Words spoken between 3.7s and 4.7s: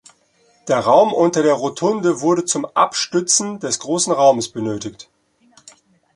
großen Raumes